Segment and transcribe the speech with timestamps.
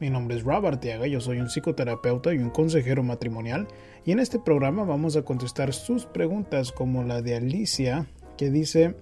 [0.00, 3.66] Mi nombre es Rob Arteaga, yo soy un psicoterapeuta y un consejero matrimonial
[4.04, 8.94] y en este programa vamos a contestar sus preguntas como la de Alicia que dice,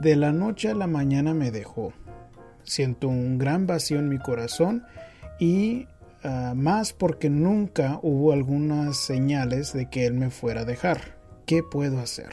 [0.00, 1.94] de la noche a la mañana me dejó,
[2.62, 4.84] siento un gran vacío en mi corazón
[5.40, 5.88] y
[6.24, 11.16] uh, más porque nunca hubo algunas señales de que él me fuera a dejar.
[11.46, 12.28] ¿Qué puedo hacer?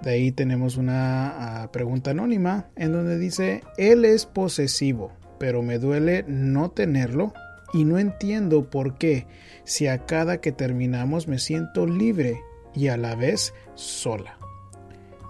[0.00, 5.78] De ahí tenemos una uh, pregunta anónima en donde dice, él es posesivo pero me
[5.78, 7.32] duele no tenerlo
[7.72, 9.26] y no entiendo por qué
[9.64, 12.40] si a cada que terminamos me siento libre
[12.74, 14.38] y a la vez sola.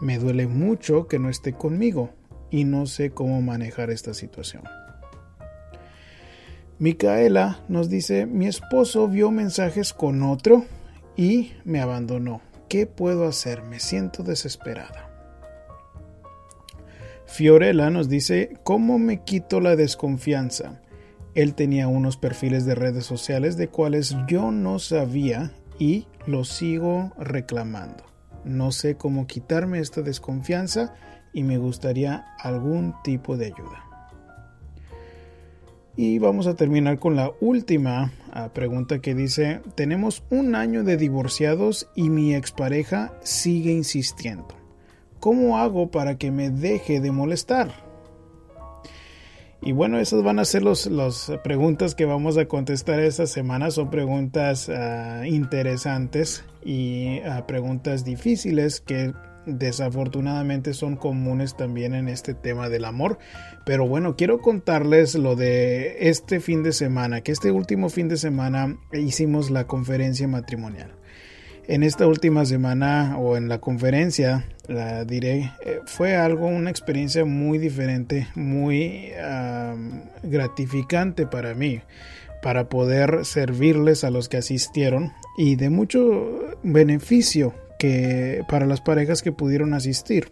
[0.00, 2.10] Me duele mucho que no esté conmigo
[2.50, 4.62] y no sé cómo manejar esta situación.
[6.78, 10.64] Micaela nos dice, mi esposo vio mensajes con otro
[11.16, 12.42] y me abandonó.
[12.68, 13.62] ¿Qué puedo hacer?
[13.62, 15.03] Me siento desesperada.
[17.26, 20.80] Fiorella nos dice, ¿cómo me quito la desconfianza?
[21.34, 27.12] Él tenía unos perfiles de redes sociales de cuales yo no sabía y los sigo
[27.18, 28.04] reclamando.
[28.44, 30.94] No sé cómo quitarme esta desconfianza
[31.32, 33.84] y me gustaría algún tipo de ayuda.
[35.96, 40.96] Y vamos a terminar con la última ah, pregunta que dice, tenemos un año de
[40.96, 44.63] divorciados y mi expareja sigue insistiendo.
[45.24, 47.70] ¿Cómo hago para que me deje de molestar?
[49.62, 53.70] Y bueno, esas van a ser las preguntas que vamos a contestar esta semana.
[53.70, 59.14] Son preguntas uh, interesantes y uh, preguntas difíciles que
[59.46, 63.18] desafortunadamente son comunes también en este tema del amor.
[63.64, 68.18] Pero bueno, quiero contarles lo de este fin de semana, que este último fin de
[68.18, 70.92] semana hicimos la conferencia matrimonial
[71.68, 77.24] en esta última semana o en la conferencia, la diré, eh, fue algo, una experiencia
[77.24, 79.12] muy diferente, muy
[80.22, 81.80] gratificante para mí,
[82.42, 89.22] para poder servirles a los que asistieron y de mucho beneficio que para las parejas
[89.22, 90.30] que pudieron asistir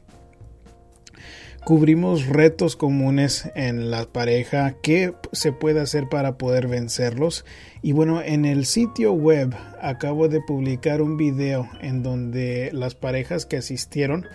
[1.64, 7.44] cubrimos retos comunes en la pareja, qué se puede hacer para poder vencerlos.
[7.82, 13.46] Y bueno, en el sitio web acabo de publicar un video en donde las parejas
[13.46, 14.26] que asistieron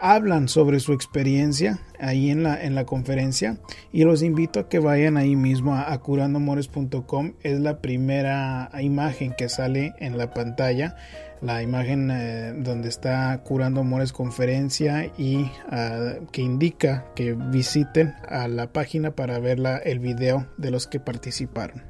[0.00, 3.56] hablan sobre su experiencia ahí en la, en la conferencia.
[3.90, 9.32] Y los invito a que vayan ahí mismo a, a curandomores.com es la primera imagen
[9.32, 10.96] que sale en la pantalla
[11.44, 18.48] la imagen eh, donde está Curando Amores conferencia y ah, que indica que visiten a
[18.48, 21.82] la página para ver el video de los que participaron.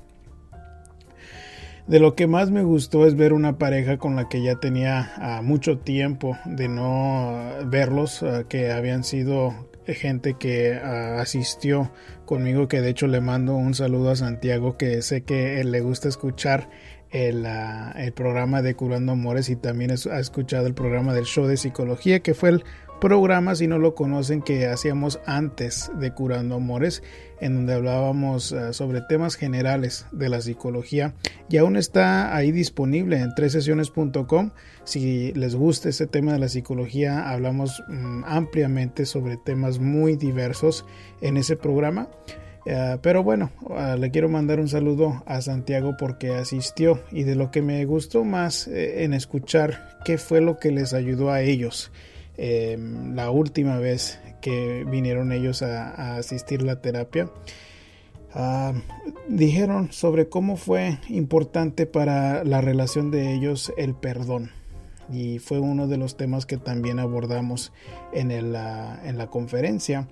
[1.87, 5.13] De lo que más me gustó es ver una pareja con la que ya tenía
[5.19, 11.93] ah, mucho tiempo de no verlos, ah, que habían sido gente que asistió
[12.25, 16.09] conmigo, que de hecho le mando un saludo a Santiago, que sé que le gusta
[16.09, 16.71] escuchar
[17.15, 21.57] el, el, programa de Curando Amores y también ha escuchado el programa del show de
[21.57, 22.65] psicología, que fue el
[23.01, 27.05] programa, si no lo conocen, que hacíamos antes de Curando Amores,
[27.41, 31.15] en donde hablábamos uh, sobre temas generales de la psicología
[31.49, 34.51] y aún está ahí disponible en tresesiones.com.
[34.83, 40.85] Si les gusta ese tema de la psicología, hablamos um, ampliamente sobre temas muy diversos
[41.21, 42.09] en ese programa.
[42.67, 47.35] Uh, pero bueno, uh, le quiero mandar un saludo a Santiago porque asistió y de
[47.35, 51.43] lo que me gustó más eh, en escuchar qué fue lo que les ayudó a
[51.43, 51.93] ellos
[52.39, 52.79] eh,
[53.15, 57.31] la última vez que vinieron ellos a, a asistir la terapia.
[58.35, 58.73] Uh,
[59.29, 64.51] dijeron sobre cómo fue importante para la relación de ellos el perdón
[65.13, 67.73] y fue uno de los temas que también abordamos
[68.13, 70.09] en, el, en la conferencia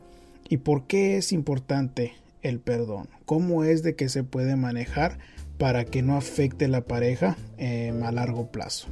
[0.48, 2.12] y por qué es importante
[2.42, 5.18] el perdón, cómo es de que se puede manejar
[5.58, 8.88] para que no afecte la pareja eh, a largo plazo.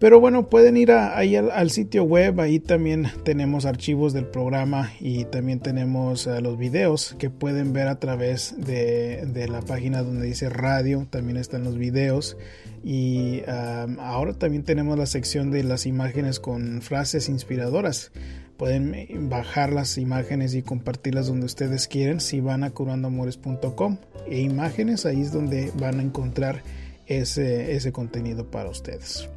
[0.00, 5.26] Pero bueno, pueden ir ahí al, sitio web, ahí también tenemos archivos del programa y
[5.26, 10.48] también tenemos uh, los videos que pueden ver a través de, la página donde dice
[10.48, 12.38] radio, también están los videos.
[12.82, 18.10] Y ahora también tenemos la sección de las imágenes con frases inspiradoras.
[18.56, 24.40] Pueden eh, bajar las imágenes y compartirlas donde ustedes quieren si van a curandoamores.com e
[24.40, 26.62] imágenes, ahí es donde van a encontrar
[27.06, 29.28] ese contenido para ustedes.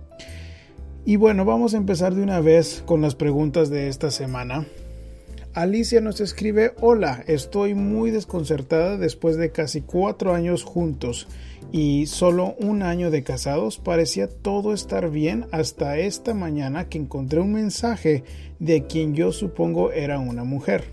[1.06, 4.66] Y bueno, vamos a empezar de una vez con las preguntas de esta semana.
[5.54, 11.28] Alicia nos escribe, hola, estoy muy desconcertada después de casi cuatro años juntos
[11.74, 13.80] y solo un año de casados.
[13.80, 18.24] Parecía todo estar bien hasta esta mañana que encontré un mensaje
[18.60, 20.86] de quien yo supongo era una mujer.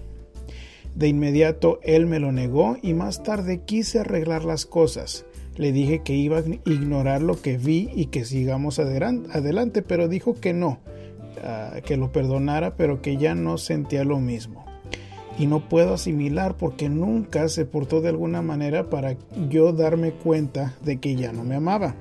[0.97, 5.25] De inmediato él me lo negó y más tarde quise arreglar las cosas.
[5.61, 10.35] Le dije que iba a ignorar lo que vi y que sigamos adelante, pero dijo
[10.41, 10.81] que no
[11.85, 14.65] que lo perdonara, pero que ya no sentía lo mismo.
[15.39, 19.17] Y no puedo asimilar porque nunca se portó de alguna manera para
[19.49, 21.95] yo darme cuenta de que ya no me amaba.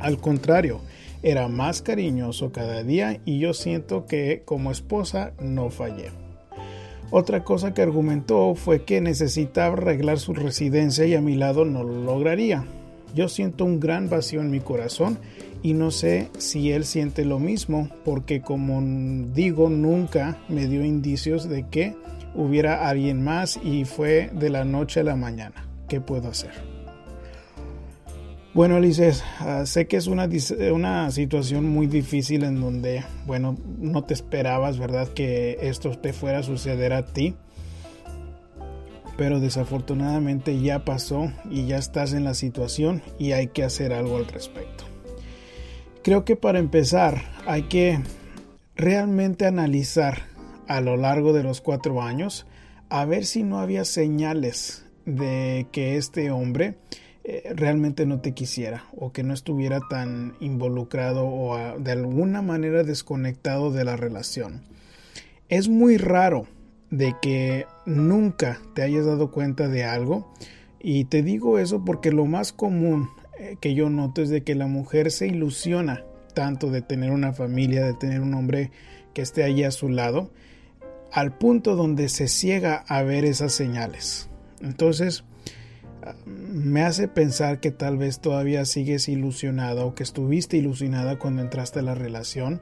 [0.00, 0.80] Al contrario,
[1.22, 6.21] era más cariñoso cada día y yo siento que como esposa no fallé.
[7.14, 11.84] Otra cosa que argumentó fue que necesitaba arreglar su residencia y a mi lado no
[11.84, 12.64] lo lograría.
[13.14, 15.18] Yo siento un gran vacío en mi corazón
[15.62, 18.80] y no sé si él siente lo mismo porque como
[19.34, 21.94] digo nunca me dio indicios de que
[22.34, 25.68] hubiera alguien más y fue de la noche a la mañana.
[25.88, 26.71] ¿Qué puedo hacer?
[28.54, 30.28] Bueno, Alices, ah, sé que es una,
[30.74, 35.08] una situación muy difícil en donde, bueno, no te esperabas, ¿verdad?
[35.08, 37.34] Que esto te fuera a suceder a ti.
[39.16, 44.18] Pero desafortunadamente ya pasó y ya estás en la situación y hay que hacer algo
[44.18, 44.84] al respecto.
[46.02, 48.00] Creo que para empezar hay que
[48.76, 50.24] realmente analizar
[50.68, 52.46] a lo largo de los cuatro años
[52.90, 56.76] a ver si no había señales de que este hombre
[57.24, 62.82] eh, realmente no te quisiera o que no estuviera tan involucrado o de alguna manera
[62.82, 64.62] desconectado de la relación.
[65.48, 66.46] Es muy raro
[66.90, 70.32] de que nunca te hayas dado cuenta de algo
[70.80, 73.08] y te digo eso porque lo más común
[73.38, 76.04] eh, que yo noto es de que la mujer se ilusiona
[76.34, 78.72] tanto de tener una familia, de tener un hombre
[79.14, 80.30] que esté allí a su lado,
[81.12, 84.28] al punto donde se ciega a ver esas señales.
[84.60, 85.24] Entonces,
[86.26, 91.80] me hace pensar que tal vez todavía sigues ilusionada o que estuviste ilusionada cuando entraste
[91.80, 92.60] a la relación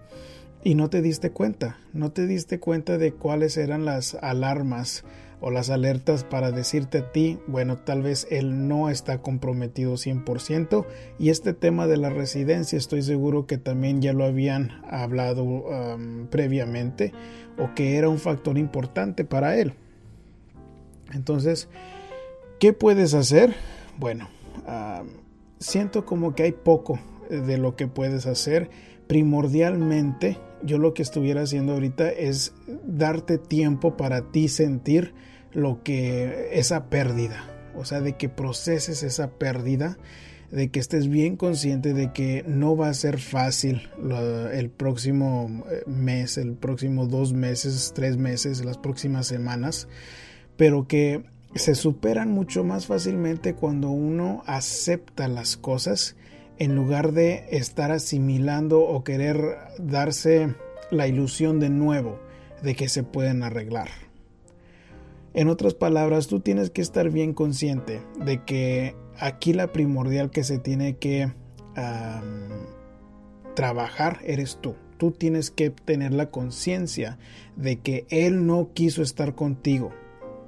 [0.62, 5.04] y no te diste cuenta, no te diste cuenta de cuáles eran las alarmas
[5.40, 10.84] o las alertas para decirte a ti, bueno, tal vez él no está comprometido 100%
[11.18, 15.64] y este tema de la residencia estoy seguro que también ya lo habían hablado
[16.30, 17.14] previamente
[17.58, 19.72] o que era un factor importante para él.
[21.12, 21.68] Entonces,
[22.60, 23.56] ¿qué puedes hacer?
[23.98, 24.28] Bueno,
[24.68, 25.08] um,
[25.58, 28.70] siento como que hay poco de lo que puedes hacer.
[29.08, 32.52] Primordialmente, yo lo que estuviera haciendo ahorita es
[32.84, 35.14] darte tiempo para ti sentir
[35.52, 39.98] lo que esa pérdida, o sea, de que proceses esa pérdida,
[40.52, 43.88] de que estés bien consciente de que no va a ser fácil
[44.52, 49.88] el próximo eh, mes, el próximo dos meses, tres meses, las próximas semanas,
[50.56, 51.24] pero que
[51.54, 56.16] se superan mucho más fácilmente cuando uno acepta las cosas
[56.58, 60.54] en lugar de estar asimilando o querer darse
[60.90, 62.20] la ilusión de nuevo
[62.62, 63.88] de que se pueden arreglar.
[65.32, 70.44] En otras palabras, tú tienes que estar bien consciente de que aquí la primordial que
[70.44, 71.32] se tiene que
[73.54, 74.74] trabajar eres tú.
[74.98, 77.18] Tú tienes que tener la conciencia
[77.56, 79.92] de que Él no quiso estar contigo,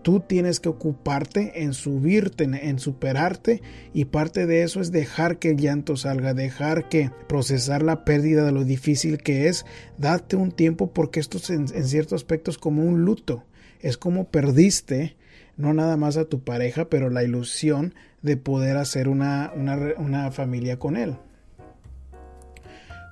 [0.02, 3.62] Tú tienes que ocuparte en subirte, en superarte
[3.94, 8.44] y parte de eso es dejar que el llanto salga, dejar que procesar la pérdida
[8.44, 9.64] de lo difícil que es,
[9.98, 13.44] date un tiempo porque esto es en, en ciertos aspectos como un luto,
[13.80, 15.16] es como perdiste
[15.56, 20.78] no nada más a tu pareja, pero la ilusión de poder hacer una, una, familia
[20.78, 21.16] con él.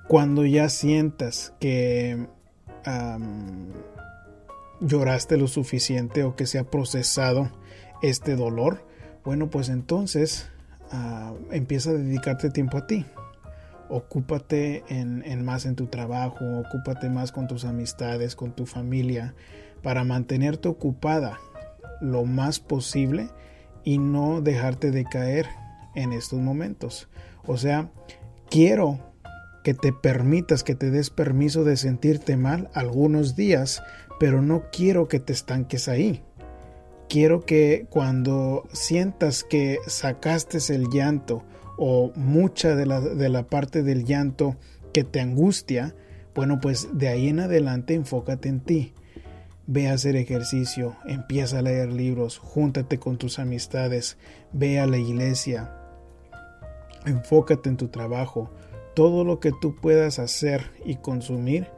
[0.09, 2.27] Cuando ya sientas que
[4.81, 7.51] lloraste lo suficiente o que se ha procesado
[8.03, 8.87] este dolor,
[9.25, 10.49] bueno, pues entonces
[10.91, 13.07] ah, empieza a dedicarte tiempo a ti.
[13.89, 19.35] Ocúpate en, en, más en tu trabajo, ocúpate más con tus amistades, con tu familia,
[19.83, 21.39] para mantenerte ocupada
[22.01, 23.29] lo más posible
[23.85, 25.47] y no dejarte de caer
[25.95, 27.09] en estos momentos.
[27.47, 27.91] O sea,
[28.49, 29.10] quiero
[29.63, 33.83] que te permitas, que te des permiso de sentirte mal algunos días,
[34.19, 36.23] pero no quiero que te estanques ahí.
[37.09, 41.43] Quiero que cuando sientas que sacaste el llanto
[41.77, 44.57] o mucha de la, de la parte del llanto
[44.93, 45.95] que te angustia,
[46.35, 48.95] Bueno, pues de ahí en adelante enfócate en ti.
[49.67, 54.17] Ve a hacer ejercicio, empieza a leer libros, júntate con tus amistades,
[54.53, 55.73] ve a la iglesia,
[57.05, 58.51] enfócate en tu trabajo,
[59.01, 61.69] todo lo que tú puedas hacer y consumir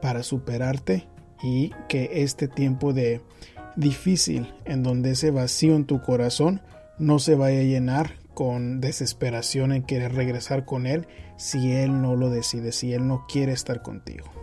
[0.00, 1.06] para superarte
[1.42, 3.20] y que este tiempo de
[3.76, 6.62] difícil en donde ese vacío en tu corazón
[6.98, 12.16] no se vaya a llenar con desesperación en querer regresar con él si él no
[12.16, 14.41] lo decide, si él no quiere estar contigo.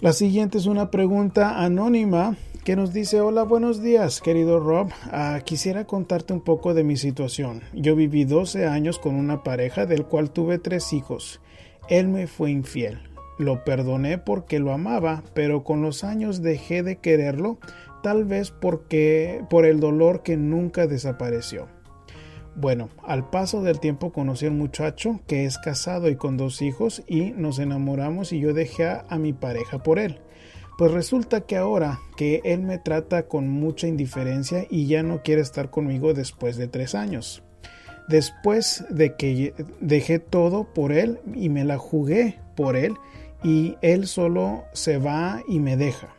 [0.00, 4.90] La siguiente es una pregunta anónima que nos dice, hola, buenos días, querido Rob.
[5.10, 7.62] Ah, quisiera contarte un poco de mi situación.
[7.74, 11.40] Yo viví 12 años con una pareja del cual tuve tres hijos.
[11.88, 13.00] Él me fue infiel.
[13.40, 17.58] Lo perdoné porque lo amaba, pero con los años dejé de quererlo,
[18.00, 21.66] tal vez porque por el dolor que nunca desapareció.
[22.60, 26.60] Bueno, al paso del tiempo conocí a un muchacho que es casado y con dos
[26.60, 30.18] hijos y nos enamoramos y yo dejé a, mi pareja por él.
[30.76, 35.40] Pues resulta que ahora que él me trata con mucha indiferencia y ya no quiere
[35.40, 37.44] estar conmigo después de tres años.
[38.08, 42.96] Después de que dejé todo por él y me la jugué por él
[43.44, 46.17] y él solo se va y me deja.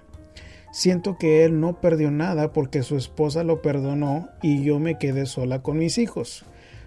[0.71, 5.25] Siento que él no perdió nada porque su esposa lo perdonó y yo me quedé
[5.25, 6.45] sola con mis hijos.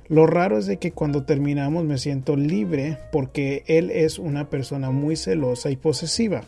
[0.09, 4.91] Lo raro es de que cuando terminamos me siento libre porque él es una persona
[4.91, 6.43] muy celosa y posesiva.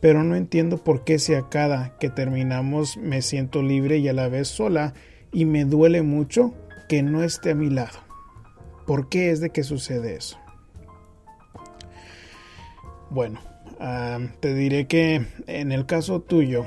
[0.00, 4.12] Pero no entiendo por qué si a cada que terminamos me siento libre y a
[4.12, 4.94] la vez sola
[5.30, 6.52] y me duele mucho
[6.88, 8.00] que no esté a mi lado.
[8.86, 10.38] ¿Por qué es de que sucede eso?
[13.10, 13.40] Bueno,
[13.84, 16.66] Ah, te diré que en el caso tuyo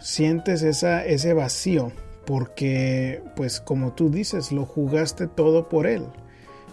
[0.00, 1.92] sientes esa, ese vacío
[2.24, 6.06] porque pues como tú dices lo jugaste todo por él.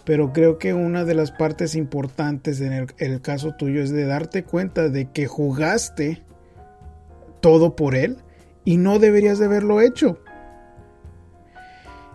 [0.06, 4.46] Pero creo que una de las partes importantes en el, caso tuyo es de darte
[4.46, 6.24] cuenta de que jugaste
[7.42, 8.16] todo por él
[8.64, 10.20] y no deberías de haberlo hecho.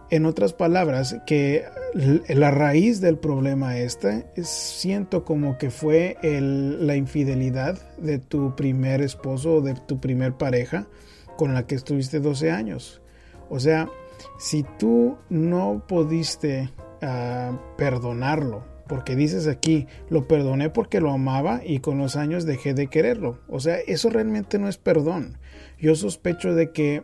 [0.09, 1.67] En otras palabras, que
[1.97, 9.55] la raíz del problema este siento como que fue la infidelidad de tu primer esposo
[9.55, 10.87] o de tu primer pareja
[11.39, 13.01] con la que estuviste 12 años.
[13.49, 13.89] O sea,
[14.39, 21.81] si tú no pudiste ah, perdonarlo, porque dices aquí, lo perdoné porque lo amaba y
[21.81, 23.39] con los años dejé de quererlo.
[23.49, 25.39] O sea, eso realmente no es perdón.
[25.79, 27.03] Yo sospecho de que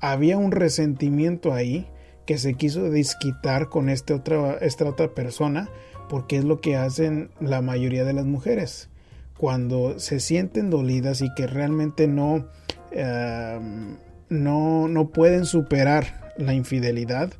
[0.00, 1.88] había un resentimiento ahí
[2.28, 5.70] que se quiso desquitar con este otra, esta otra persona,
[6.10, 8.90] porque es lo que hacen la mayoría de las mujeres.
[9.38, 12.46] Cuando se sienten dolidas y que realmente no,
[12.90, 13.96] em,
[14.28, 17.32] no, no pueden superar la infidelidad,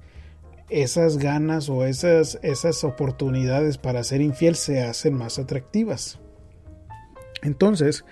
[0.70, 6.18] esas ganas o esas, esas oportunidades para ser infiel se hacen más atractivas.
[7.42, 8.06] Entonces,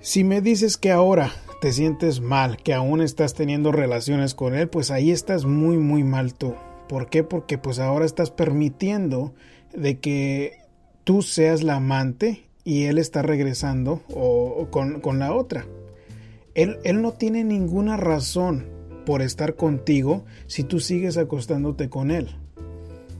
[0.00, 4.68] si me dices que ahora te sientes mal, que aún estás teniendo relaciones con él,
[4.68, 6.54] pues ahí estás muy muy mal tú.
[6.88, 7.24] ¿Por qué?
[7.24, 9.34] Porque pues ahora estás permitiendo
[9.74, 10.58] de que
[11.04, 15.66] tú seas la amante y él está regresando o, con, la otra.
[16.54, 18.66] Él, él no tiene ninguna razón
[19.04, 22.36] por estar contigo si tú sigues acostándote con él.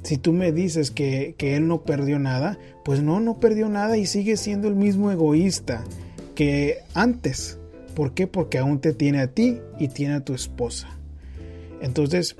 [0.02, 3.96] Si tú me dices que, que, él no perdió nada, pues no, no perdió nada
[3.96, 5.84] y sigue siendo el mismo egoísta
[6.34, 7.57] que antes.
[7.98, 8.28] ¿Por qué?
[8.28, 10.86] Porque aún te tiene a ti y tiene a tu esposa.
[11.80, 12.36] Entonces,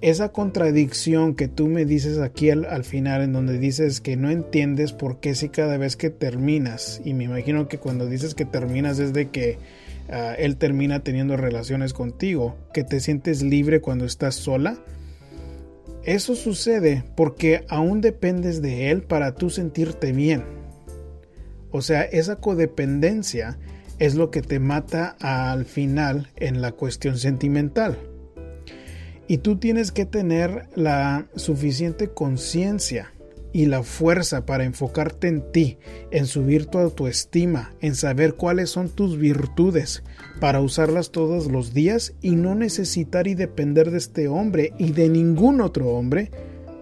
[0.00, 4.94] esa contradicción que tú me dices aquí al, final, en donde dices que no entiendes
[4.94, 8.98] por qué si cada vez que terminas, y me imagino que cuando dices que terminas
[8.98, 9.58] es de que
[10.08, 14.78] ah, él termina teniendo relaciones contigo, que te sientes libre cuando estás sola,
[16.04, 20.42] eso sucede porque aún dependes de él para tú sentirte bien.
[21.70, 23.58] O sea, esa codependencia
[23.98, 27.98] es lo que te mata al final en la cuestión sentimental.
[29.28, 33.12] Y tú tienes que tener la suficiente conciencia
[33.52, 35.78] y la fuerza para enfocarte en ti,
[36.10, 40.04] en subir tu autoestima, en saber cuáles son tus virtudes,
[40.40, 45.08] para usarlas todos los días y no necesitar y depender de este hombre y de
[45.08, 46.30] ningún otro hombre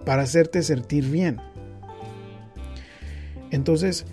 [0.05, 1.39] para hacerte sentir bien.
[3.51, 4.05] Entonces,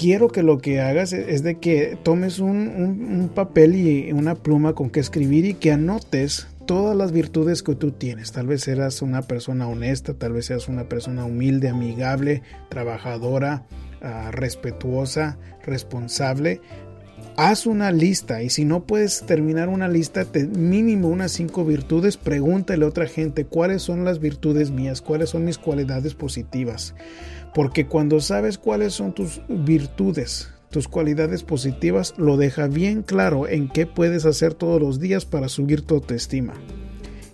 [0.00, 4.88] quiero que lo que hagas es de que tomes un, papel y una pluma con
[4.88, 8.32] que escribir y que anotes todas las virtudes que tú tienes.
[8.32, 13.66] Tal vez seas una persona honesta, tal vez seas una persona humilde, amigable, trabajadora,
[14.00, 16.62] ah, respetuosa, responsable.
[17.36, 22.16] Haz una lista y si no puedes terminar una lista, te, mínimo unas cinco virtudes,
[22.16, 26.94] pregúntale a otra gente cuáles son las virtudes mías, cuáles son mis cualidades positivas
[27.54, 33.68] Porque cuando sabes cuáles son tus virtudes, tus cualidades positivas, lo deja bien claro en
[33.68, 36.54] qué puedes hacer todos los días para subir tu autoestima.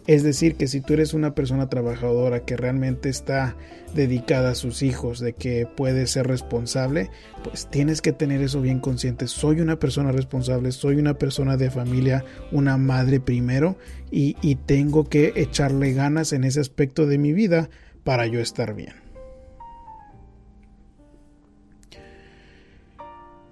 [0.06, 3.56] Es decir, que si tú eres una persona trabajadora que realmente está
[3.92, 7.10] dedicada a sus hijos, de que puede ser responsable,
[7.42, 9.26] pues tienes que tener eso bien consciente.
[9.26, 13.76] Soy una persona responsable, soy una persona de familia, una madre primero,
[14.10, 17.68] y, y tengo que echarle ganas en ese aspecto de mi vida
[18.04, 19.05] para yo estar bien.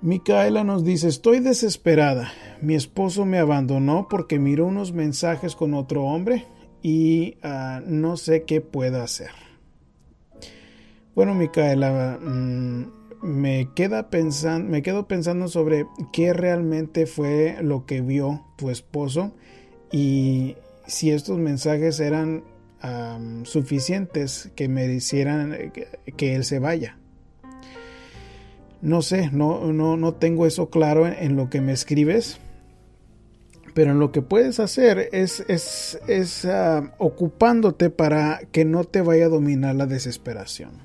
[0.05, 2.31] Micaela nos dice, estoy desesperada.
[2.61, 6.45] Mi esposo me abandonó porque miró unos mensajes con otro hombre
[6.83, 9.31] y ah, no sé qué puedo hacer.
[11.15, 12.85] Bueno, Micaela, mm,
[13.23, 19.33] me, queda pensando, me quedo pensando sobre qué realmente fue lo que vio tu esposo
[19.91, 20.57] y
[20.87, 22.45] si estos mensajes eran
[23.45, 26.99] suficientes que merecieran que, que él se vaya.
[28.85, 32.39] No sé, no, no, no tengo eso claro en, lo que me escribes,
[33.73, 39.01] pero en lo que puedes hacer es, es, es ah, ocupándote para que no te
[39.01, 40.83] vaya a dominar la desesperación.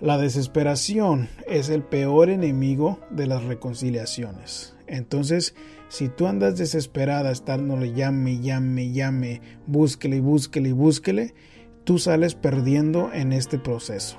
[0.00, 4.76] La desesperación es el peor enemigo de las reconciliaciones.
[4.86, 5.56] Entonces,
[5.88, 11.34] si tú andas desesperada, estándole llame, llame, llame, búsquele, búsquele, búsquele,
[11.82, 14.18] tú sales perdiendo en este proceso.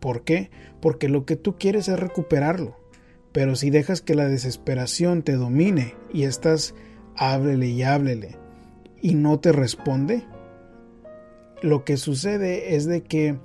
[0.00, 0.50] ¿Por qué?
[0.82, 2.76] Porque lo que tú quieres es recuperarlo.
[3.32, 6.74] Pero si dejas que la desesperación te domine y estás
[7.16, 8.36] háblele y háblele
[9.00, 10.24] y no te responde,
[11.62, 13.38] lo que sucede es de que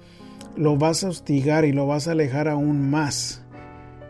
[0.58, 3.44] lo vas a hostigar y lo vas a alejar aún más.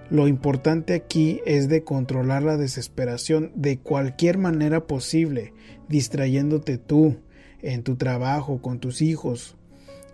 [0.10, 5.54] Lo importante aquí es de controlar la desesperación de cualquier manera posible,
[5.90, 7.18] distrayéndote tú
[7.62, 9.57] en tu trabajo, con tus hijos,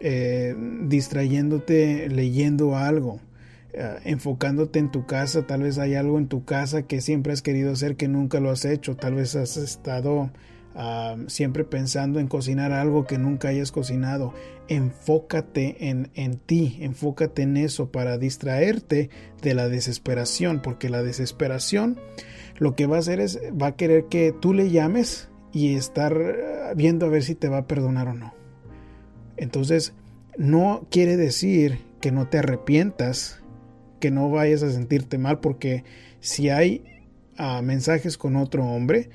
[0.05, 3.21] eh, distrayéndote leyendo algo,
[3.71, 7.41] eh, enfocándote en tu casa, tal vez hay algo en tu casa que siempre has
[7.41, 10.29] querido hacer que nunca lo has hecho, tal vez has estado
[10.75, 14.33] ah, siempre pensando en cocinar algo que nunca hayas cocinado.
[14.67, 19.09] Enfócate en, en ti, enfócate en eso para distraerte
[19.41, 21.97] de la desesperación, porque la desesperación
[22.57, 26.13] lo que va a hacer es, va a querer que tú le llames y estar
[26.13, 28.33] ah, viendo a ver si te va a perdonar o no.
[29.37, 29.93] Entonces,
[30.37, 33.39] no quiere decir que no te arrepientas,
[33.99, 35.83] que no vayas a sentirte mal, porque
[36.19, 36.83] si hay
[37.37, 39.09] ah, mensajes con otro hombre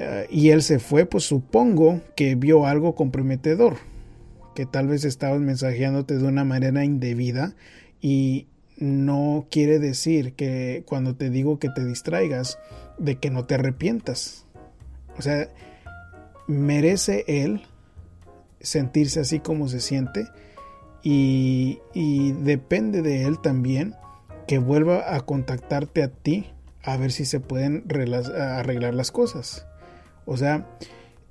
[0.00, 3.78] ah, y él se fue, pues supongo que vio algo comprometedor,
[4.54, 7.54] que tal vez estabas mensajeándote de una manera indebida
[8.00, 12.58] y no quiere decir que cuando te digo que te distraigas,
[12.98, 14.46] de que no te arrepientas.
[15.16, 15.48] O sea,
[16.46, 17.62] merece él
[18.62, 20.26] sentirse así como se siente
[21.02, 21.80] y,
[22.42, 23.94] depende de él también
[24.46, 26.46] que vuelva a contactarte a ti
[26.82, 27.84] a ver si se pueden
[28.36, 29.66] arreglar las cosas.
[30.24, 30.68] O sea,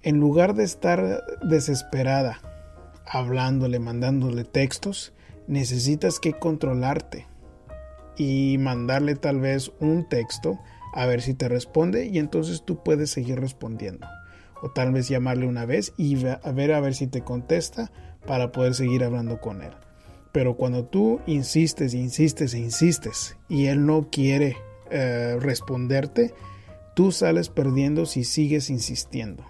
[0.01, 2.39] en lugar de estar desesperada,
[3.05, 5.13] hablándole, mandándole textos,
[5.47, 7.27] necesitas que controlarte
[8.17, 10.59] y mandarle tal vez un texto
[10.93, 14.07] a ver si te responde y entonces tú puedes seguir respondiendo
[14.61, 17.91] o tal vez llamarle una vez y ver a ver si te contesta
[18.25, 19.71] para poder seguir hablando con él.
[20.31, 24.55] Pero cuando tú insistes, insistes e insistes y él no quiere
[24.89, 26.33] eh, responderte,
[26.93, 29.43] tú sales perdiendo si sigues insistiendo.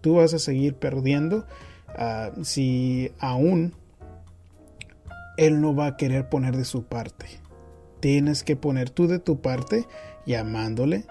[0.00, 1.46] Tú vas a seguir perdiendo
[1.88, 3.74] ah, si aún
[5.36, 7.26] él no va a querer poner de su parte.
[8.00, 9.86] Tienes que poner tú de tu parte
[10.26, 11.06] llamándole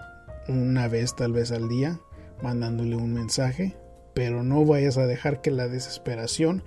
[0.48, 2.00] una vez tal vez al día
[2.42, 3.76] mandándole un mensaje,
[4.14, 6.62] pero no vayas a dejar que la desesperación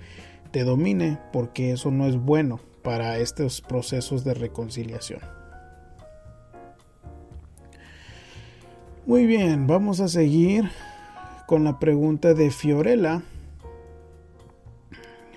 [0.50, 5.20] te domine porque eso no es bueno para estos procesos de reconciliación.
[9.06, 10.70] Muy bien, vamos a seguir
[11.46, 13.22] con la pregunta de Fiorella.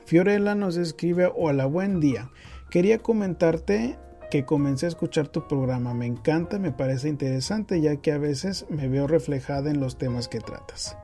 [0.05, 2.29] Fiorella nos escribe, hola, buen día.
[2.69, 3.97] Quería comentarte
[4.29, 5.93] que comencé a escuchar tu programa.
[5.93, 10.27] Me encanta, me parece interesante ya que a veces me veo reflejada en los temas
[10.27, 10.97] que tratas.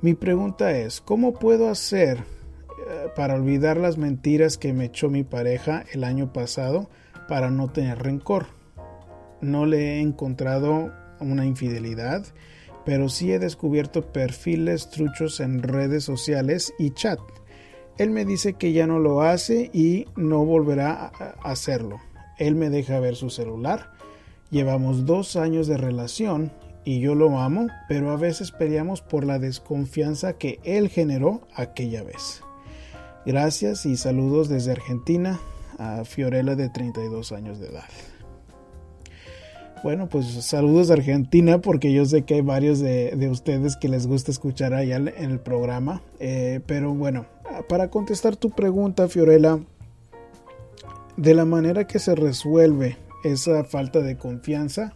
[0.00, 5.24] Mi pregunta es, ¿cómo puedo hacer eh, para olvidar las mentiras que me echó mi
[5.24, 6.88] pareja el año pasado
[7.28, 8.46] para no tener rencor?
[9.40, 12.24] No le he encontrado una infidelidad,
[12.84, 17.18] pero sí he descubierto perfiles truchos en redes sociales y chat.
[17.96, 22.00] Él me dice que ya no lo hace y no volverá a hacerlo.
[22.38, 23.92] Él me deja ver su celular.
[24.50, 26.52] Llevamos dos años de relación
[26.84, 32.02] y yo lo amo, pero a veces peleamos por la desconfianza que él generó aquella
[32.02, 32.42] vez.
[33.26, 35.40] Gracias y saludos desde Argentina.
[35.76, 37.88] a Fiorella de 32 años de edad.
[39.82, 44.06] Bueno, pues saludos a Argentina porque yo sé que hay varios de, ustedes que les
[44.06, 46.00] gusta escuchar allá en el programa.
[46.20, 47.26] Eh, pero bueno,
[47.68, 49.58] para contestar tu pregunta, Fiorella,
[51.16, 54.92] de la manera que se resuelve esa falta de confianza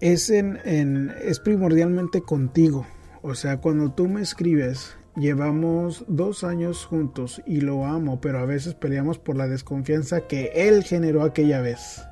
[0.00, 2.86] es, en, es primordialmente contigo.
[3.22, 8.44] O sea, cuando tú me escribes, llevamos dos años juntos y lo amo, pero a
[8.44, 12.02] veces peleamos por la desconfianza que él generó aquella vez.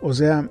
[0.00, 0.48] O sea,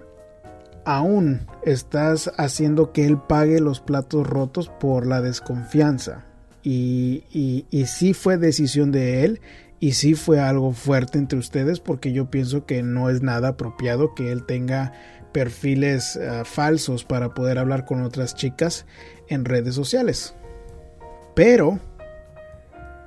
[0.86, 6.26] aún estás haciendo que él pague los platos rotos por la desconfianza.
[6.64, 9.40] Y, y, sí fue decisión de él
[9.80, 14.16] y sí fue algo fuerte entre ustedes porque yo pienso que no es nada apropiado
[14.16, 14.94] que él tenga
[15.32, 18.86] perfiles eh, falsos para poder hablar con otras chicas
[19.28, 20.34] en redes sociales.
[21.36, 21.80] Pero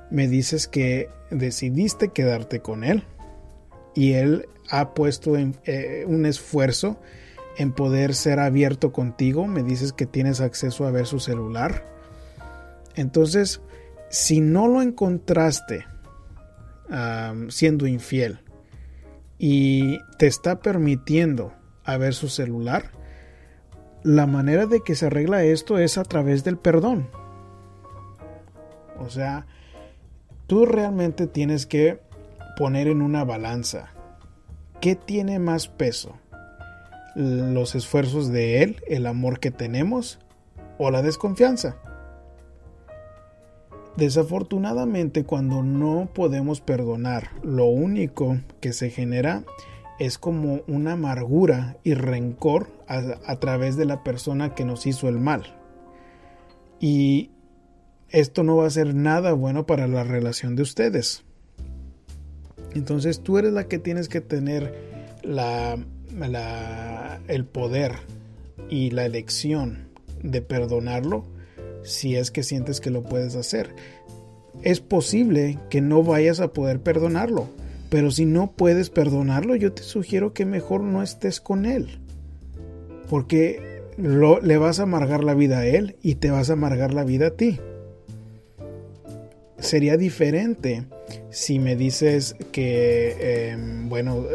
[0.09, 3.03] me dices que decidiste quedarte con él
[3.93, 7.01] y él ha puesto eh, un esfuerzo
[7.57, 9.47] en poder ser abierto contigo.
[9.47, 11.85] Me dices que tienes acceso a ver su celular.
[12.95, 13.61] Entonces,
[14.09, 15.85] si no lo encontraste
[17.49, 18.39] siendo infiel
[19.37, 22.91] y te está permitiendo a ver su celular,
[24.03, 27.09] la manera de que se arregla esto es a través del perdón.
[28.99, 29.47] O sea,
[30.47, 31.99] tú realmente tienes que
[32.57, 33.89] poner en una balanza
[34.79, 36.17] qué tiene más peso
[37.15, 40.19] los esfuerzos de Él, el amor que tenemos
[40.77, 41.77] o la desconfianza.
[43.97, 49.43] Desafortunadamente cuando no podemos perdonar, lo único que se genera
[49.99, 55.19] es como una amargura y rencor a, través de la persona que nos hizo el
[55.19, 55.55] mal.
[56.79, 57.29] Y
[58.09, 61.23] esto no va a ser nada bueno para la relación de ustedes.
[62.73, 64.73] Entonces tú eres la que tienes que tener
[67.27, 67.91] el poder
[68.69, 69.89] y la elección
[70.23, 71.25] de perdonarlo
[71.83, 73.75] si es que sientes que lo puedes hacer.
[74.63, 77.47] Es posible que no vayas a poder perdonarlo,
[77.89, 81.99] pero si no puedes perdonarlo, yo te sugiero que mejor no estés con él.
[83.09, 87.03] Porque le vas a amargar la vida a él y te vas a amargar la
[87.03, 87.59] vida a ti.
[89.61, 90.85] Sería diferente
[91.29, 94.25] si me dices que, em, bueno,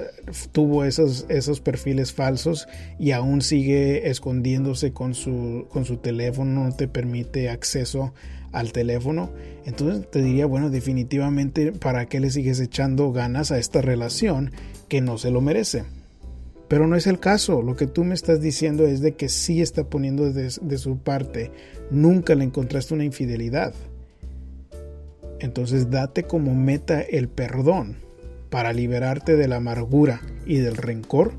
[0.53, 6.77] tuvo esos, esos perfiles falsos y aún sigue escondiéndose con su, con su teléfono, no
[6.77, 8.15] te permite acceso
[8.53, 9.31] al teléfono,
[9.65, 14.53] entonces te diría, bueno, definitivamente, ¿para qué le sigues echando ganas a esta relación
[14.89, 15.83] que no se lo merece?
[16.69, 19.61] Pero no es el caso, lo que tú me estás diciendo es de que sí
[19.61, 21.51] está poniendo de, de su parte,
[21.91, 23.75] nunca le encontraste una infidelidad.
[25.41, 27.97] Entonces date como meta el perdón
[28.51, 31.35] para liberarte de la amargura y del rencor,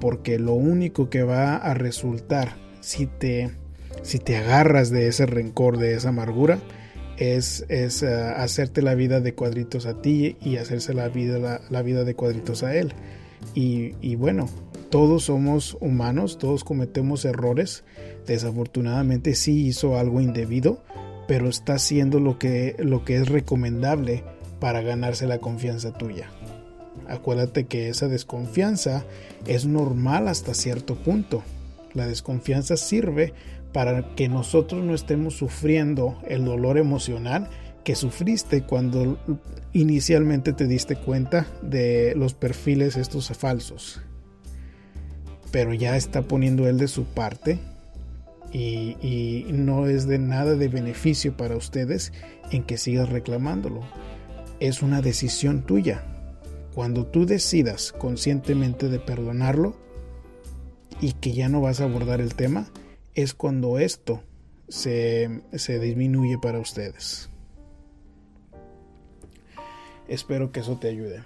[0.00, 3.50] porque lo único que va a resultar si te,
[4.02, 6.58] si te agarras de ese rencor, de esa amargura,
[7.16, 11.82] es, es eh, hacerte la vida de cuadritos a ti y hacerse la vida, la,
[11.82, 12.92] vida de cuadritos a él.
[13.54, 14.48] Y, y bueno,
[14.90, 17.84] todos somos humanos, todos cometemos errores.
[18.26, 20.82] Desafortunadamente sí hizo algo indebido,
[21.28, 24.24] pero está haciendo lo que, lo que es recomendable
[24.58, 26.30] para ganarse la confianza tuya.
[27.06, 29.04] Acuérdate que esa desconfianza
[29.46, 31.44] es normal hasta cierto punto.
[31.94, 33.34] La desconfianza sirve
[33.72, 37.48] para que nosotros no estemos sufriendo el dolor emocional
[37.84, 39.18] que sufriste cuando
[39.72, 44.00] inicialmente te diste cuenta de los perfiles estos falsos.
[45.50, 47.58] Pero ya está poniendo él de su parte
[48.52, 52.12] y, no es de nada de beneficio para ustedes
[52.50, 53.82] en que sigas reclamándolo.
[54.60, 56.04] Es una decisión tuya.
[56.74, 59.76] Cuando tú decidas conscientemente de perdonarlo
[61.00, 62.68] y que ya no vas a abordar el tema,
[63.14, 64.22] es cuando esto
[64.68, 67.28] se, se disminuye para ustedes.
[70.06, 71.24] Espero que eso te ayude.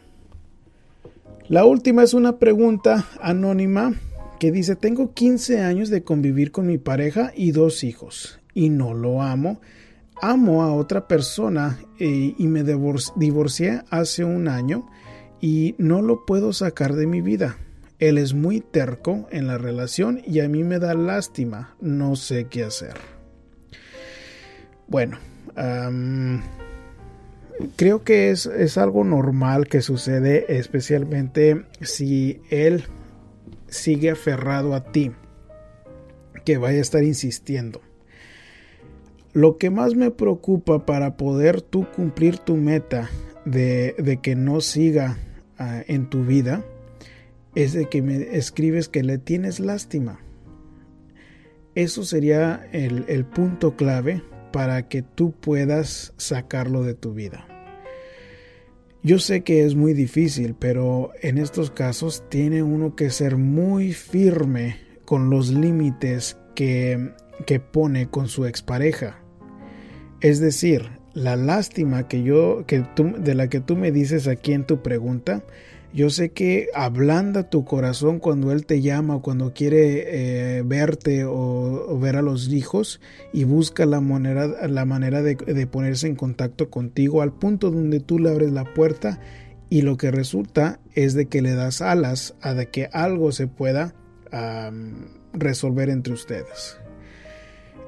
[1.49, 3.95] La última es una pregunta anónima
[4.43, 8.93] que dice, tengo 15 años de convivir con mi pareja y dos hijos y no
[8.93, 9.61] lo amo.
[10.21, 14.91] Amo a otra persona eh, y me divorcié hace un año
[15.41, 17.57] y no lo puedo sacar de mi vida.
[18.01, 21.77] Él es muy terco en la relación y a mí me da lástima.
[21.81, 22.95] No sé qué hacer.
[24.89, 25.19] Bueno,
[27.77, 32.87] creo que es, es algo normal que sucede, especialmente si él
[33.73, 35.13] sigue aferrado a ti,
[36.45, 37.81] que vaya a estar insistiendo.
[39.33, 43.09] Lo que más me preocupa para poder tú cumplir tu meta
[43.47, 45.17] de, que no siga
[45.59, 46.65] ah, en tu vida
[47.55, 50.21] es de que me escribes que le tienes lástima.
[51.75, 57.47] Eso sería el, el punto clave para que tú puedas sacarlo de tu vida.
[59.05, 63.93] Yo sé que es muy difícil, pero en estos casos tiene uno que ser muy
[63.93, 67.11] firme con los límites que,
[67.45, 69.19] que pone con su expareja.
[70.21, 74.53] Es decir, la lástima que yo, que tú, de la que tú me dices aquí
[74.53, 75.43] en tu pregunta,
[75.95, 81.25] yo sé que ablanda tu corazón cuando Él te llama o cuando quiere eh, verte
[81.27, 83.01] o, ver a los hijos
[83.33, 88.19] y busca la manera, la manera de, ponerse en contacto contigo al punto donde tú
[88.19, 89.21] le abres la puerta
[89.69, 93.47] y lo que resulta es de que le das alas a de que algo se
[93.47, 93.95] pueda
[95.35, 96.79] resolver entre ustedes.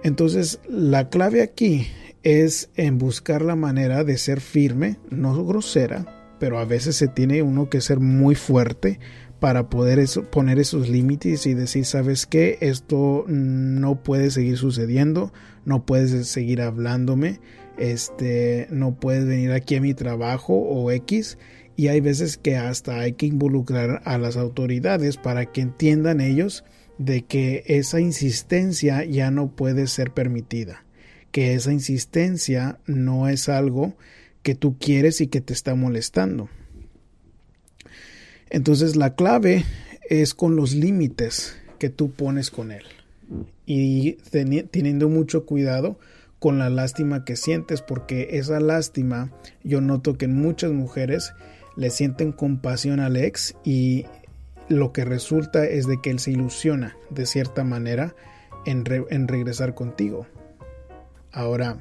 [0.03, 1.87] Entonces la clave aquí
[2.23, 6.14] es en buscar la manera de ser firme, no grosera,
[6.45, 9.01] pero a veces se tiene uno que ser muy fuerte
[9.41, 15.33] para poder poner esos límites y decir, sabes qué, esto no puede seguir sucediendo,
[15.65, 17.41] no puedes seguir hablándome,
[17.79, 21.39] este, no puedes venir aquí a mi trabajo o X.
[21.77, 26.63] Y hay veces que hasta hay que involucrar a las autoridades para que entiendan ellos
[26.99, 30.85] de que esa insistencia ya no puede ser permitida,
[31.31, 33.97] que esa insistencia no es algo
[34.45, 36.49] que tú quieres y que te está molestando.
[38.51, 39.65] Entonces la clave
[40.09, 42.85] es con los límites que tú pones con él
[43.67, 44.13] y
[44.71, 45.99] teniendo mucho cuidado
[46.39, 51.33] con la lástima que sientes porque esa lástima yo noto que en muchas mujeres
[51.75, 54.05] le sienten compasión al ex y
[54.69, 58.15] lo que resulta es de que él se ilusiona de cierta manera
[58.67, 60.27] en, en regresar contigo.
[61.33, 61.79] Ahora,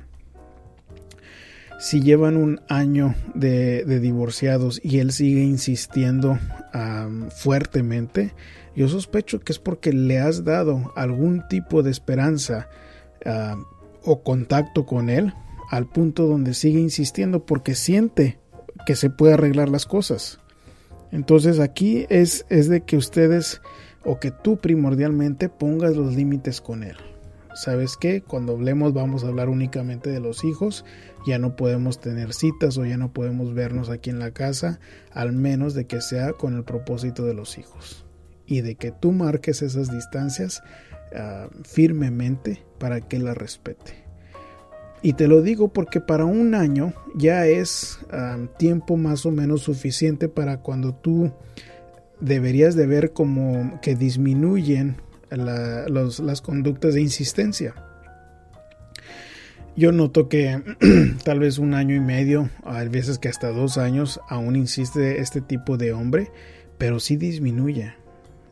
[1.84, 6.39] si llevan un año de, divorciados y él sigue insistiendo
[7.30, 8.34] fuertemente,
[8.74, 12.69] yo sospecho que es porque le has dado algún tipo de esperanza
[14.02, 15.34] o contacto con él
[15.72, 18.39] al punto donde sigue insistiendo porque siente
[18.86, 20.39] que se puede arreglar las cosas.
[21.12, 23.62] Entonces aquí es, es de que ustedes
[24.06, 26.96] o que tú primordialmente pongas los límites con él.
[27.56, 28.22] ¿Sabes qué?
[28.22, 30.84] Cuando hablemos vamos a hablar únicamente de los hijos
[31.26, 34.80] ya no podemos tener citas o ya no podemos vernos aquí en la casa,
[35.12, 38.06] al menos de que sea con el propósito de los hijos.
[38.46, 40.62] Y de que tú marques esas distancias
[41.16, 44.04] ah, firmemente para que la respete.
[45.02, 49.62] Y te lo digo porque para un año ya es ah, tiempo más o menos
[49.62, 51.32] suficiente para cuando tú
[52.20, 54.98] deberías de ver como que disminuyen
[55.36, 57.74] las conductas de insistencia
[59.76, 60.62] yo noto que
[61.24, 65.41] tal vez un año y medio, a veces que hasta dos años, aún insiste este
[65.41, 66.32] tipo de hombre,
[66.78, 67.96] pero sí disminuye.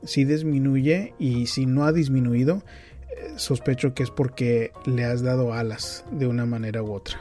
[0.03, 2.63] Sí disminuye y si no ha disminuido,
[3.09, 7.19] eh, sospecho que es porque le has dado alas de una manera u otra.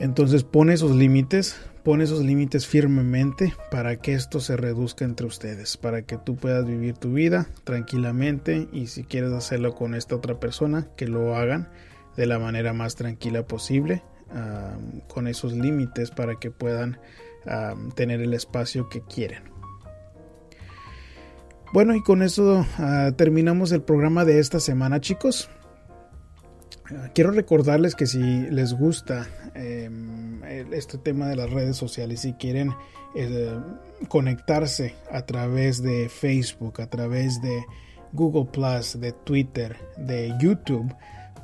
[0.00, 5.76] Entonces pone esos límites, Pone esos límites firmemente para que esto se reduzca entre ustedes,
[5.76, 10.38] para que tú puedas vivir tu vida tranquilamente y si quieres hacerlo con esta otra
[10.38, 11.68] persona, que lo hagan
[12.16, 14.02] de la manera más tranquila posible,
[15.08, 16.98] con esos límites para que puedan
[17.96, 19.42] tener el espacio que quieren.
[21.72, 25.48] Bueno, y con eso ah, terminamos el programa de esta semana, chicos.
[27.14, 30.42] Quiero recordarles que si les gusta em,
[30.72, 32.72] este tema de las redes sociales, si quieren
[33.14, 33.56] eh,
[34.08, 37.64] conectarse a través de Facebook, a través de
[38.12, 40.94] Google Plus, de Twitter, de YouTube,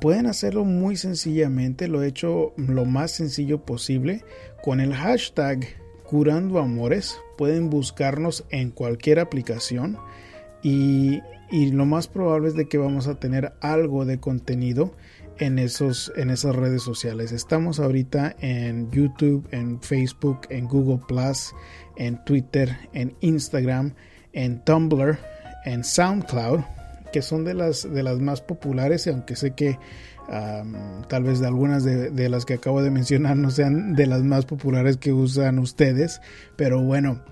[0.01, 1.87] pueden hacerlo muy sencillamente.
[1.87, 4.23] Lo he hecho lo más sencillo posible
[4.61, 5.65] con el hashtag
[6.03, 7.17] Curando Amores.
[7.37, 9.97] Pueden buscarnos en cualquier aplicación
[10.61, 14.93] y, y lo más probable es de que vamos a tener algo de contenido
[15.39, 17.31] en, esos, en esas redes sociales.
[17.31, 21.53] Estamos ahorita en YouTube, en Facebook, en Google Plus,
[21.97, 23.93] en Twitter, en Instagram,
[24.33, 25.17] en Tumblr,
[25.65, 26.61] en SoundCloud,
[27.11, 29.77] que son de las, de las más populares, aunque sé que
[31.07, 34.45] tal vez de algunas de, las que acabo de mencionar no sean de las más
[34.45, 36.21] populares que usan ustedes,
[36.55, 37.23] pero bueno.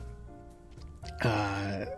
[1.24, 1.97] Uh,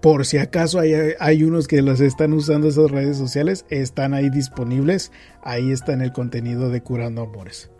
[0.00, 5.10] por si acaso hay, unos que los están usando esas redes sociales, están ahí disponibles,
[5.42, 7.70] ahí está en el contenido de Curando Amores.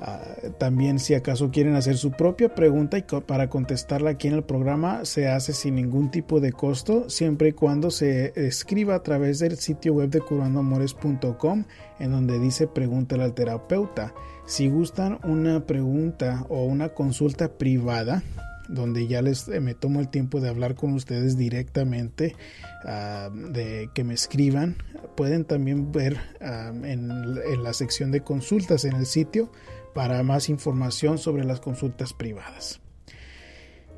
[0.00, 0.22] Ah,
[0.58, 5.04] también si acaso quieren hacer su propia pregunta y para contestarla aquí en el programa
[5.04, 9.56] se hace sin ningún tipo de costo siempre y cuando se escriba a través del
[9.56, 11.64] sitio web de curandoamores.com
[11.98, 14.14] en donde dice pregúntale al terapeuta.
[14.46, 18.22] Si gustan una pregunta o una consulta privada
[18.68, 22.36] donde ya les eh, me tomo el tiempo de hablar con ustedes directamente,
[22.84, 24.76] ah, de que me escriban.
[25.16, 29.50] Pueden también ver ah, en, la sección de consultas en el sitio
[29.94, 32.80] para más información sobre las consultas privadas.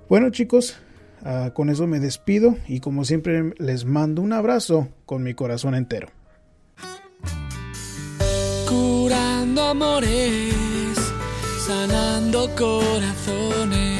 [0.08, 0.76] Bueno chicos,
[1.22, 5.74] ah, con eso me despido y como siempre les mando un abrazo con mi corazón
[5.74, 6.08] entero.
[8.68, 10.94] Curando amores,
[11.66, 13.99] sanando corazones.